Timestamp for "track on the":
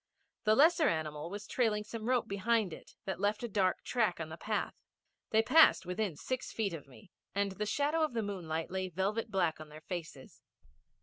3.83-4.35